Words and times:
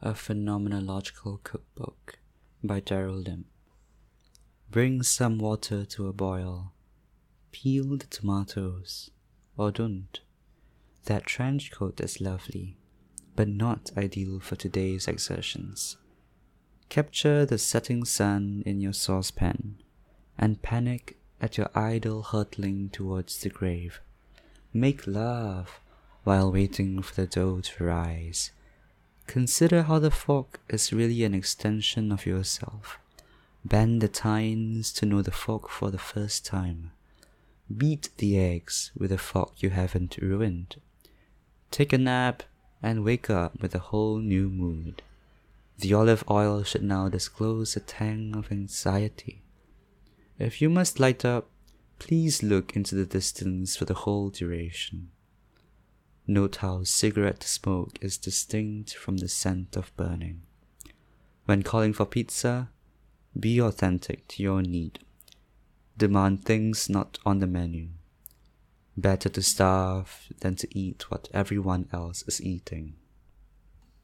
A 0.00 0.12
Phenomenological 0.12 1.42
Cookbook 1.42 2.20
by 2.62 2.80
Daryl 2.80 3.26
Lim. 3.26 3.46
Bring 4.70 5.02
some 5.02 5.38
water 5.38 5.84
to 5.86 6.06
a 6.06 6.12
boil. 6.12 6.72
Peel 7.50 7.96
the 7.96 8.06
tomatoes, 8.06 9.10
or 9.56 9.72
don't. 9.72 10.20
That 11.06 11.26
trench 11.26 11.72
coat 11.72 12.00
is 12.00 12.20
lovely, 12.20 12.76
but 13.34 13.48
not 13.48 13.90
ideal 13.96 14.38
for 14.38 14.54
today's 14.54 15.08
exertions. 15.08 15.96
Capture 16.88 17.44
the 17.44 17.58
setting 17.58 18.04
sun 18.04 18.62
in 18.64 18.80
your 18.80 18.92
saucepan 18.92 19.82
and 20.38 20.62
panic 20.62 21.18
at 21.40 21.58
your 21.58 21.70
idle 21.74 22.22
hurtling 22.22 22.90
towards 22.90 23.40
the 23.40 23.48
grave. 23.48 24.00
Make 24.72 25.08
love 25.08 25.80
while 26.22 26.52
waiting 26.52 27.02
for 27.02 27.16
the 27.16 27.26
dough 27.26 27.60
to 27.62 27.84
rise 27.84 28.52
Consider 29.28 29.82
how 29.82 29.98
the 29.98 30.10
fork 30.10 30.58
is 30.70 30.90
really 30.90 31.22
an 31.22 31.34
extension 31.34 32.10
of 32.10 32.24
yourself. 32.24 32.98
Bend 33.62 34.00
the 34.00 34.08
tines 34.08 34.90
to 34.94 35.04
know 35.04 35.20
the 35.20 35.30
fork 35.30 35.68
for 35.68 35.90
the 35.90 35.98
first 35.98 36.46
time. 36.46 36.92
Beat 37.76 38.08
the 38.16 38.38
eggs 38.38 38.90
with 38.96 39.12
a 39.12 39.18
fork 39.18 39.52
you 39.58 39.68
haven't 39.68 40.16
ruined. 40.16 40.76
Take 41.70 41.92
a 41.92 41.98
nap 41.98 42.42
and 42.82 43.04
wake 43.04 43.28
up 43.28 43.60
with 43.60 43.74
a 43.74 43.90
whole 43.90 44.16
new 44.16 44.48
mood. 44.48 45.02
The 45.76 45.92
olive 45.92 46.24
oil 46.30 46.62
should 46.62 46.82
now 46.82 47.10
disclose 47.10 47.76
a 47.76 47.80
tang 47.80 48.34
of 48.34 48.50
anxiety. 48.50 49.42
If 50.38 50.62
you 50.62 50.70
must 50.70 50.98
light 50.98 51.26
up, 51.26 51.50
please 51.98 52.42
look 52.42 52.74
into 52.74 52.94
the 52.94 53.04
distance 53.04 53.76
for 53.76 53.84
the 53.84 54.00
whole 54.08 54.30
duration. 54.30 55.10
Note 56.30 56.56
how 56.56 56.84
cigarette 56.84 57.42
smoke 57.42 57.98
is 58.02 58.18
distinct 58.18 58.94
from 58.94 59.16
the 59.16 59.28
scent 59.28 59.76
of 59.76 59.96
burning. 59.96 60.42
When 61.46 61.62
calling 61.62 61.94
for 61.94 62.04
pizza, 62.04 62.68
be 63.40 63.58
authentic 63.62 64.28
to 64.28 64.42
your 64.42 64.60
need. 64.60 64.98
Demand 65.96 66.44
things 66.44 66.90
not 66.90 67.18
on 67.24 67.38
the 67.38 67.46
menu. 67.46 67.88
Better 68.94 69.30
to 69.30 69.40
starve 69.40 70.28
than 70.40 70.54
to 70.56 70.78
eat 70.78 71.10
what 71.10 71.30
everyone 71.32 71.88
else 71.94 72.22
is 72.28 72.42
eating. 72.42 72.96